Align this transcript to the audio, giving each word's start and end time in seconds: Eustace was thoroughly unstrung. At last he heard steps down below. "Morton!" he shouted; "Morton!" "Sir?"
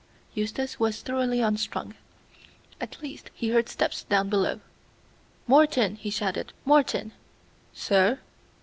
Eustace 0.33 0.79
was 0.79 1.03
thoroughly 1.03 1.41
unstrung. 1.41 1.93
At 2.79 3.03
last 3.03 3.29
he 3.35 3.49
heard 3.49 3.69
steps 3.69 4.01
down 4.03 4.29
below. 4.29 4.59
"Morton!" 5.45 5.95
he 5.95 6.09
shouted; 6.09 6.53
"Morton!" 6.65 7.11
"Sir?" 7.71 8.17